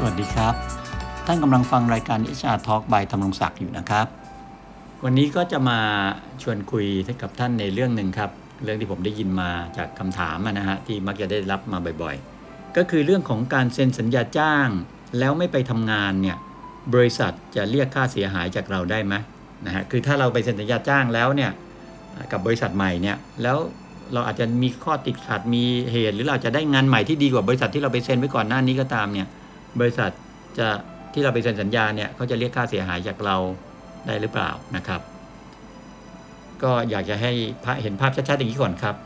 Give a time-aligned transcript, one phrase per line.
[0.00, 0.54] สวัสดีครับ
[1.26, 4.06] ท่านกำลังฟังรายการ HR Talk by ธำรงศักดิ์อยู่นะครับ
[5.04, 5.78] วันนี้ก็จะมา
[6.42, 6.86] ชวนคุย
[7.22, 8.30] กับท่านในเรื่องหนึ่งครับ
[8.64, 14.68] เรื่องที่ผมได้ยินมาจากคำถามนะฮะที่มักจะได้รับมาบ่อยๆ ก็คือเรื่องของการเซ็นสัญญาจ้าง
[15.18, 16.36] แล้วไม่ไปทำงานเนี่ย
[16.94, 19.14] บริษัทจะเรียกค่าเสียหายจากเราได้ไหม
[19.66, 21.50] นะฮะคือถ้าเราไปเซ็นสัญญาจ้างแล้วเนี่ย
[22.32, 23.58] กับบริษัทใหม่เนี่ยแล้ว
[24.12, 29.28] เราอาจจะมีข้อติดขัดมีเหตุ หรือเราจะได้งานใหม่ที่ดีกว่าบริษัทที่เราไปเซ็นไว้ก่อนหน้านี้ก็ตามเนี่ย
[29.80, 30.10] บริษัท
[30.58, 30.68] จะ
[31.12, 33.36] ที่เราไปเซ็นสัญญาเนี่ยเขาจะเรียกค่าเสียหายจากเรา
[34.06, 35.00] ได้หรือเปล่านะครับ
[36.62, 37.32] ก็อยากจะให้
[37.82, 38.96] เห็นภาพชัดๆอย่างนี้ก่อนครับ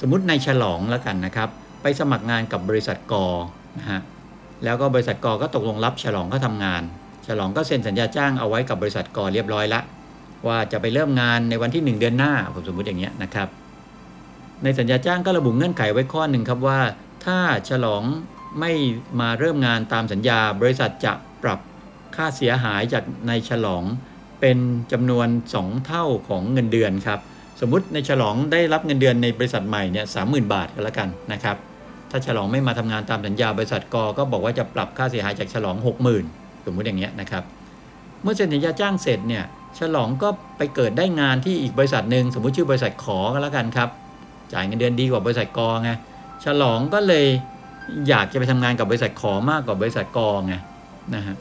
[0.00, 1.48] สมมุติในฉลองแล้วกันนะครับ
[1.82, 3.26] ไปสมัครงานกับบริษัทกอ
[3.78, 4.00] นะฮะ
[4.64, 6.82] แล้วก็บริษัทกอก็ตกลงรับฉลองก็ทำงาน
[7.26, 9.80] ฉลองก็เซ็นสัญญาจ้างเอาไว้กับบริษัทกอเรียบร้อยละ
[10.46, 13.48] ว่าจะไปเริ่มงานในวันที่ 1 เดือนหน้าผมสมมุติอย่างเงี้ยนะครับ
[14.64, 16.80] ในสัญญาจ้างก็ระบุเงื่อนไขไว้ข้อหนึ่งครับว่า
[17.24, 17.38] ถ้า
[17.68, 18.02] ฉลอง
[18.58, 18.72] ไม่
[19.20, 21.60] มาเริ่มงานตามสัญญา บริษัทจะปรับ
[22.16, 23.84] ค่าเสียหายจากในฉลอง
[24.40, 24.58] เป็น
[24.92, 27.20] จำนวน 2 เท่าของเงินเดือนครับ
[27.60, 31.56] สมมติในฉลองได้รับเงินเดือนในบริษัทใหม่เนี่ยสามหมื่นบาทก็แล้วกันนะครับ
[32.10, 35.76] ถ้าฉลองไม่มาทำงานตามสัญญาบริษัทกก็บอกว่าจะปรับค่าเสียหายจากฉลอง
[36.20, 37.42] 60,000 สมมุติอย่างเงี้ยนะครับ
[38.22, 39.44] เมื่อเซ็นสัญญาจ้างเสร็จเนี่ย
[39.78, 43.88] ฉลองก็ไปเกิดได้งานที่อีกบริษัทหนึ่งสมมุติชื่อบริษัทขอก็แล้วกันครับ
[44.52, 45.90] จ่ายเงินเดือนดีกว่าบริษัทกไง
[46.44, 47.26] ฉลองก็เลย
[48.08, 50.54] อยากจะไปทำงานกับบริษัทขอมากกว่าบริษัทกองไง
[51.14, 51.36] นะฮะ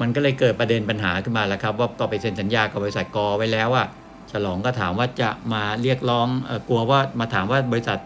[0.00, 3.86] มันก็เลยเกิดประเด็นปัญหาขึ้นมาแล้วครับ ว่าก็ไปเซ็นสัญญากับบริษัทกอไว้แล้วอะ
[4.32, 7.98] ฉลองก็ถามว่าจะมาเรียกร้องเออกลัวว่ามาถามว่าบริษัท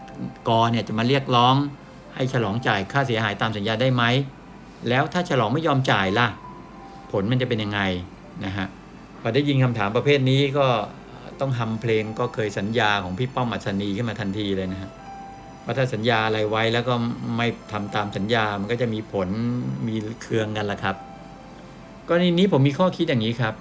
[0.49, 1.55] กอเนี่ยจะมาเรียกร้อง
[2.15, 4.05] ให้ฉลองจ่ายค่าเสียหายตามสัญญาได้ไหม
[4.89, 6.29] แล้วถ้าฉลองไม่ยอมจ่ายล่ะ
[7.13, 7.81] ผลมันจะเป็นยังไง
[8.45, 8.67] นะฮะ
[9.21, 10.67] พอได้ยินคำถามประเภทนี้ก็
[11.41, 14.91] ต้องทำเพลงก็เคยสัญญาของพี่ป้อมอัศนีขึ้นมาทันทีเลยนะฮะ
[15.63, 16.95] เพราถ้าสัญญาอะไรไว้แล้วก็
[17.37, 19.29] ไม่ทำตามสัญญา มันก็จะมีผล
[19.87, 20.97] มีเครืองกันละครับ
[22.09, 23.55] กรณีนี้ผมมีข้อคิดอย่างนี้ครับ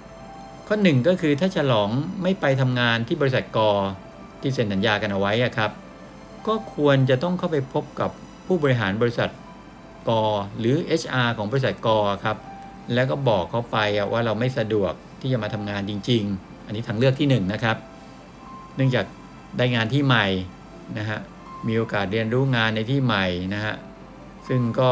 [0.66, 1.88] ข้อหนึ่งก็คือถ้าฉลอง
[2.22, 3.70] ไม่ไปทำงานที่บริษัทกอ
[4.40, 5.70] ที่เซ็นสัญญากันเอาไว้ครับ
[6.46, 8.10] ก็ควรจะต้องเข้าไปพบกับ
[8.46, 9.30] ผู้บริหารบริษัท
[10.08, 10.22] กอ
[10.58, 12.36] หรือ HR ของบริษัทกอครับ
[12.94, 13.78] แล้วก็บอกเขาไป
[14.12, 17.76] ว่าเราไม่สะดวกที่จะมาทำงานจริง ๆ อันนี้ทางเลือกที่1นนะครับ
[18.76, 19.06] เนื่องจาก
[19.58, 20.26] ได้งานที่ใหม่
[20.98, 21.18] นะฮะ
[21.68, 23.24] มีโอกาสเรียนรู้งานในที่ใหม่
[23.54, 23.74] นะฮะ
[24.48, 24.90] ซึ่งก็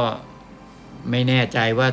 [1.10, 1.88] ไม่แน่ใจว่า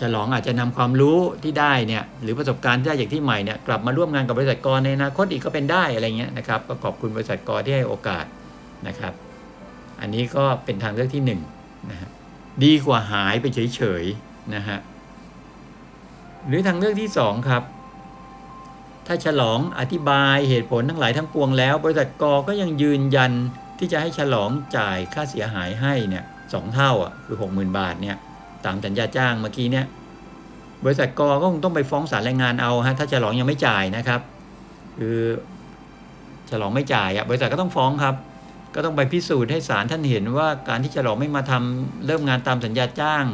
[0.00, 8.24] ฉลองอาจจะนำความรู้ที่ได้เนี่ยหรือประสบการณ์ที่ได้จากที่ใหม่เนี่ยกลับมาร่วมงานกับบริษัทกรในอนาคตอีกก็เป็นได้อะไรเงี้ยนะครับก็ขอบคุณบริษัทกรที่ให้โอกาส
[8.88, 9.12] นะครับ
[10.00, 11.30] อันนี้ก็เป็นทางเลือกที่1น
[11.90, 12.10] นะฮะ
[12.64, 14.78] ดีกว่าหายไปเฉยๆนะฮะ
[16.46, 17.62] หรือทางเลือกที่ 2 ครับ
[19.06, 23.32] ถ้าฉลองอธิบายเหตุผลทั้งหลายทั้งปวงแล้ว บริษัทกก็ยังยืนยัน
[23.78, 28.16] ที่จะให้ฉลองจ่ายค่าเสียหายให้เนี่ยสองเท่าอะคือ 60,000 บาทเนี่ย
[28.64, 29.86] ตามสัญญาจ้างเมื่อกี้เนี่ย
[30.84, 34.20] บริษัทกก็คงต้องไปฟ้องศาลแรงงานเอาฮะถ้าฉลองยังไม่จ่ายนะครับ
[34.98, 35.18] คือ
[36.50, 38.14] ฉลองไม่จ่ายอะบริษัทก็ต้องฟ้องครับ
[38.74, 43.24] ก็ต้องไปพิสูจน์ให้ศาลท่านเห็นว่าการที่ฉลองไม่มาทำเริ่มงานตามสัญญาจ้าง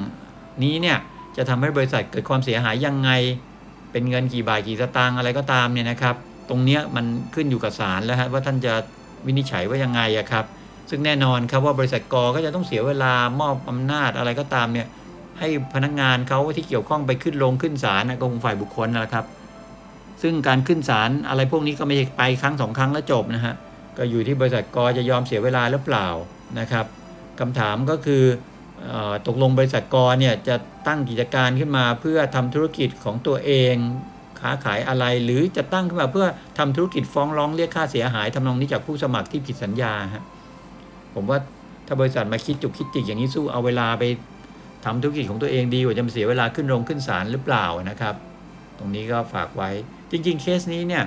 [0.62, 0.98] นี้เนี่ย
[1.36, 3.10] จะทำให้บริษัทเกิดความเสียหายยังไง
[3.92, 6.16] เป็นเงินกี่บาทกี่สตางค์อะไรก็ตามเนี่ยนะครับ
[6.48, 8.74] ตรงเนี้ยมันขึ้นอยู่กับศาลแล้วฮะว่าท่านจะ
[9.26, 10.44] วินิจฉัยว่ายังไงอะครับ
[10.90, 14.86] ซึ่งแน่นอนครับว่าบริษัทกก็จะต้องเสียเวลามอบอำนาจอะไรก็ตามเนี่ย
[15.38, 19.24] ให้พนักงานเขาที่เกี่ยวข้องไปขึ้นลงขึ้นศาลก็คงฝ่ายบุคคลนะครับ
[20.22, 23.54] ซึ่งการขึ้นศาลอะไรพวกนี้ก็ไม่ใช่ไปครั้งสองครั้งแล้วจบนะฮะ
[23.96, 26.06] ก็อยู่ที่บริษัทกจะยอมเสียเวลาหรือเปล่า
[26.60, 26.86] นะครับ
[27.40, 28.22] คำถามก็คือ
[29.26, 33.74] ตกลงบริษัทกเนี่ยจะตั้งกิจการขึ้นมาเพื่อทำธุรกิจของตัวเอง
[34.40, 36.26] ค้าขายอะไรหรือจะตั้งขึ้นมาเพื่อ
[36.58, 40.24] ทำธุรกิจฟ้องร้องเรียกค่าเสียหายทำนองนี้จากผู้สมัครที่ผิดสัญญาฮะ
[41.14, 41.38] ผมว่า
[41.86, 44.04] ถ้าบริษัทมาคิดจุกคิดจิกอย่างนี้สู้เอาเวลาไป
[44.84, 48.14] ทำธุรกิจของตัวเองดีกว่าจะมาเสียเวลาขึ้นโรงขึ้นศาลหรือเปล่านะครับ
[48.78, 49.70] ตรงนี้ก็ฝากไว้
[50.10, 51.04] จริง ๆ เคสนี้เนี่ย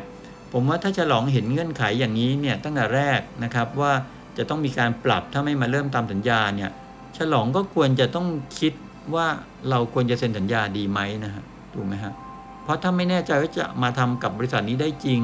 [0.54, 3.94] ผมว่าถ้าจะลองเห็นเงื่อนไขอย่างนี้เนี่ยตั้งแต่แรกนะครับว่า
[4.38, 6.72] จะต้องมีการปรับถ้าไม่มาเริ่มตามสัญญาเนี่ย
[7.18, 8.28] ฉลองก็ควรจะต้อง
[8.60, 8.74] คิด
[9.16, 9.28] ว่า
[9.70, 11.44] เราควรจะเซ็นสัญญาดีไหมนะฮะ
[11.74, 12.14] ถูกไหมฮะ
[12.64, 15.22] เพราะถ้าไม่แน่ใจว่าจะมาทำกับบริษัทนี้ได้จริง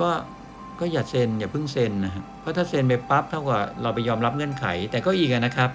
[0.00, 0.08] ก็
[0.80, 5.70] ก็อย่าเซ็นอย่าเพิ่งเซ็นนะฮะเพราะถ้าเซ็นไปปั๊บเท่ากับเราไปยอมรับเงื่อนไข แต่ก็อีกนะครับ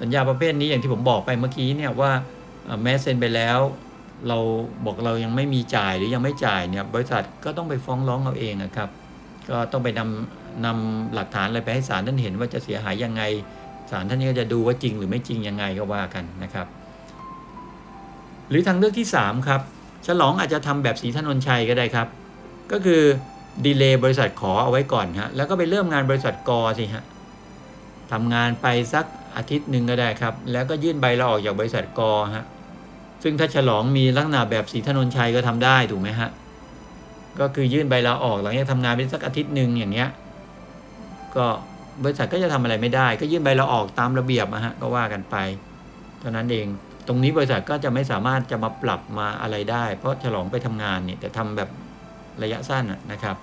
[0.00, 2.12] สัญญาประเภทนี้อย่างที่ผมบอกไปเมื่อกี้เนี่ยว่า
[2.82, 3.58] แม้เซ็นไปแล้ว
[4.28, 4.38] เรา
[4.84, 8.88] บอกเรายังไม่มีจ่ายหรือยังไม่จ่ายเนี่ยบริษัทก็ต้องไปฟ้องร้องเอาเองนะครับ
[9.50, 13.22] ก็ต้องไปนำนำหลักฐานอะไรไปให้ศาลท่านเห็นว่าจะเสียหายยังไง
[13.92, 16.66] ศาลท่านก็จะดูว่าจริงหรือไม่จริงยังไงก็ว่ากันนะครับ
[18.48, 19.60] หรือทางเลือกที่ 3 ครับ
[20.06, 22.08] ฉลองอาจจะทำแบบสีถนนชัยก็ได้ครับ
[22.72, 23.02] ก็คือ
[23.64, 27.04] ดีเลย์บริษัทขอเอาไว้ก่อนฮะแล้วก็ไปเริ่มงานบริษัทกอสิฮะ
[28.12, 29.04] ทำงานไปสัก
[29.36, 32.44] อาทิตย์หนึ่งก็ได้ครับ แล้วก็ยื่นใบลาออกจากบริษัทกอฮะ
[33.22, 36.30] ซึ่งถ้าฉลองมีลักษณะแบบสีถนนชัยก็ทำได้ถูกไหมฮะ
[37.40, 40.08] ก็คือยื่นใบลาออกหลังจากทำงานไปสักอาทิตย์หนึ่งอย่างเงี้ย
[41.36, 41.46] ก็
[42.02, 45.36] บริษัทก็จะทำอะไรไม่ได้ ก็ยื่นใบลาออกตามระเบียบนะฮะก็ว่ากันไป
[46.20, 46.66] เท่านั้นเอง
[47.08, 51.68] ตรงนี้บริษัทก็จะไม่สามารถจะมาปรับมาอะไรได้ เพราะฉลองไปทำงานเนี่ยแต่ทำแบบ
[52.42, 53.36] ระยะสั้นนะครับ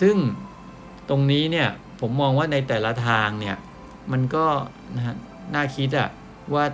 [0.00, 0.16] ซึ่ง
[1.08, 1.68] ตรงนี้เนี่ย
[2.00, 3.56] ผมมองว่าในแต่ละทางเนี่ย
[4.12, 4.46] มันก็
[4.96, 5.16] นะฮะ
[5.54, 6.08] น่าคิดอะ
[6.54, 6.64] ว่า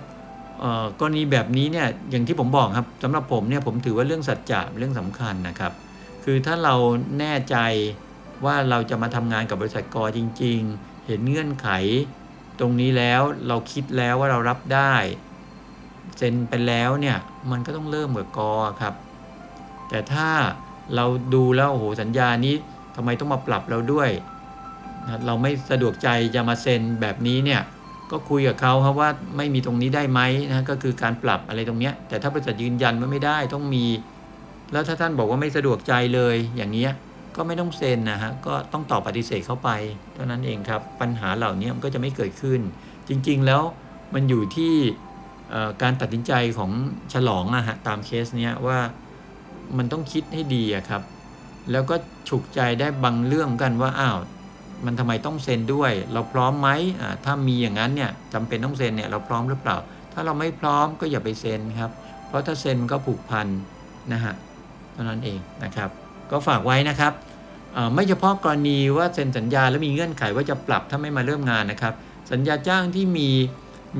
[0.59, 5.73] เออกรณีแบบนี้เนี่ยอย่างที่ผมบอกครับสำหรับผมเนี่ยผมถือว่าเรื่องสัจจะเป็นเรื่องสำคัญนะครับ
[6.23, 6.75] คือถ้าเรา
[7.19, 7.57] แน่ใจ
[8.45, 11.69] ว่าเราจะมาทำงานกับบริษัทกอจริง ๆ เห็นเงื่อนไข
[12.59, 14.93] ตรงนี้แล้วเราคิดแล้วว่าเรารับได้
[16.17, 17.17] เซ็นไปแล้วเนี่ย
[17.51, 18.51] มันก็ต้องเริ่มกับกอ
[18.81, 18.93] ครับ
[19.89, 20.29] แต่ถ้า
[20.95, 22.55] เราดูแล้วโอ้โหสัญญานี้
[22.95, 24.09] ทำไมต้องมาปรับเราด้วย
[25.05, 27.61] นะเราไม่สะดวกใจจะมาเซ็นแบบนี้เนี่ย
[28.11, 33.85] ก็คุยกับเขาครับว่าไม่มีตรงนี้ได้ไหมนะก็คือการปรับอะไรตรงเนี้ยแต่ถ้าบริษัทยืนยันว่าไม่ได้ต้องมี
[34.71, 36.91] แล้วถ้าท่านบอกว่าไม่สะดวกใจเลยอย่างเงี้ย
[37.37, 39.69] ก็ไม่ต้องเซ็นนะฮะก็ต้องตอบปฏิเสธเข้าไป
[40.13, 42.61] เท่านั้นเองครับปัญหาเหล่านี้มันก็จะไม่เกิดขึ้น
[43.09, 43.61] จริงๆแล้ว
[44.13, 44.73] มันอยู่ที่
[45.81, 46.71] การตัดสินใจของ
[47.13, 48.79] ฉลองอะฮะตามเคสเนี้ยว่า
[49.77, 51.01] มันต้องคิดให้ดีอะครับ
[51.71, 51.95] แล้วก็
[52.29, 54.17] ฉุกใจได้บางเรื่องกันว่าอ้าว
[54.85, 56.69] มันทำไมต้องเซ็นด้วย เราพร้อมไหม
[57.25, 59.77] ถ้ามีอย่างนั้นเนี่ยจำเป็นต้องเซ็นเนี่ยเราพร้อมหรือเปล่า
[60.13, 61.91] ถ้าเราไม่พร้อมก็อย่าไปเซ็นครับ
[62.27, 63.47] เพราะถ้าเซ็นมันก็ผูกพัน
[64.13, 64.33] นะฮะ
[64.93, 65.89] เท่านั้นเองนะครับ
[66.31, 67.13] ก็ฝากไว้นะครับ
[67.93, 71.93] ไม่เฉพาะกรณีว่าเซ็นสัญญาแล้วมีเงื่อนไขว่าจะปรับถ้าไม่มาเริ่มงานนะครับ
[72.31, 73.29] สัญญาจ้างที่มี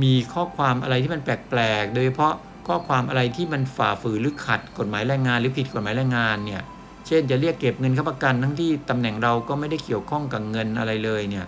[0.03, 2.33] มีข้อความอะไรที่มันแปลกๆ โดยเฉพาะ
[2.67, 6.63] ข้อความอะไรที่มันฝ่าฝืนหรือขัดกฎหมายแรงงานหรือผิดกฎหมายแรงงานเนี่ย
[7.07, 11.45] เช่นจะเรียกเก็บเงินค้ำประกันทั้งที่ตำแหน่งเราก็ไม่ได้เกี่ยวข้องกับเงินอะไรเลยเนี่ย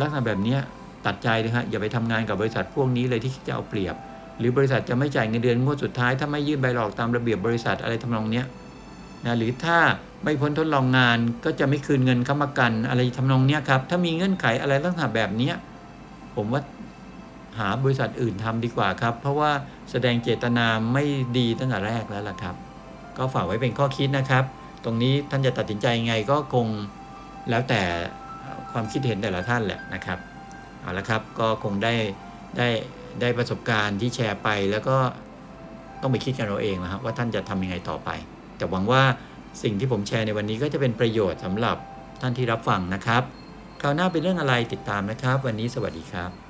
[0.00, 0.56] ลักษณะแบบนี้
[1.06, 3.94] ตัดใจเลยฮะอย่าไปทำงานกับบริษัทพวกนี้เลยที่จะเอาเปรียบ
[4.38, 8.46] หรือบริษัทจะไม่จ่ายเงินเดือนงวดสุดท้ายถ้าไม่ยื่นใบหลอกตามระเบียบบริษัทอะไรทำนองเนี้ย
[9.24, 9.78] นะหรือถ้า
[10.24, 15.54] ไม่พ้นทดลองงานก็จะไม่คืนเงินค้ำประกันอะไรทำนองเนี้ยครับ ถ้ามีเงื่อนไขอะไรลักษณะแบบเนี้ย
[16.36, 16.62] ผมว่า
[17.58, 19.50] หาบริษัทอื่นทำดีกว่าครับ เพราะว่า
[19.90, 21.04] แสดงเจตนาไม่
[21.38, 22.54] ดีตั้งแต่แรกแล้วล่ะครับ
[23.16, 24.44] ก็ฝากไว้เป็นข้อคิดนะครับ
[24.84, 26.66] ตรงนี้ท่านจะตัดสินใจยังไงก็คง
[27.50, 27.82] แล้วแต่
[28.72, 30.18] ความคิดเห็นแต่ละท่านแหละนะครับ
[30.80, 31.94] เอาละครับก็คงได้
[32.56, 32.68] ได้
[33.20, 34.96] ได้ประสบการณ์ที่แชร์ไปแล้วก็
[36.00, 38.10] ต้องไปคิดกันเราเองนะครับว่าท่านจะทำยังไงต่อไป
[38.56, 39.02] แต่หวังว่า
[39.62, 41.76] สิ่งที่ผมแชร์ในวันนี้ก็จะเป็นประโยชน์สำหรับ
[42.20, 43.22] ท่านที่รับฟังนะครับ
[43.80, 46.43] คราวหน้าเป็นเรื่องอะไรติดตามนะครับ วันนี้สวัสดีครับ